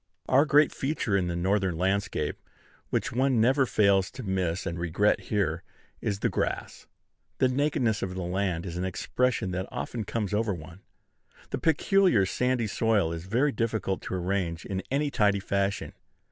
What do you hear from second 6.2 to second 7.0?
the grass.